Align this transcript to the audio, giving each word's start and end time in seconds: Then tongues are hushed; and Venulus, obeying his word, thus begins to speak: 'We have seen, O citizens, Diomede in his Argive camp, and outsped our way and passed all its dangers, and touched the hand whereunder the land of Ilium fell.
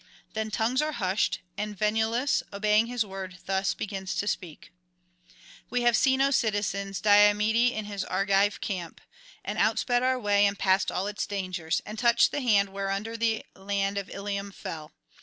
Then 0.33 0.49
tongues 0.49 0.81
are 0.81 0.93
hushed; 0.93 1.41
and 1.59 1.77
Venulus, 1.77 2.41
obeying 2.51 2.87
his 2.87 3.05
word, 3.05 3.37
thus 3.45 3.75
begins 3.75 4.15
to 4.15 4.27
speak: 4.27 4.71
'We 5.69 5.81
have 5.83 5.95
seen, 5.95 6.21
O 6.23 6.31
citizens, 6.31 7.01
Diomede 7.01 7.71
in 7.71 7.85
his 7.85 8.03
Argive 8.05 8.59
camp, 8.61 8.99
and 9.45 9.59
outsped 9.59 10.01
our 10.01 10.17
way 10.19 10.47
and 10.47 10.57
passed 10.57 10.91
all 10.91 11.05
its 11.05 11.27
dangers, 11.27 11.83
and 11.85 11.99
touched 11.99 12.31
the 12.31 12.41
hand 12.41 12.69
whereunder 12.69 13.15
the 13.15 13.45
land 13.55 13.99
of 13.99 14.09
Ilium 14.09 14.51
fell. 14.53 14.91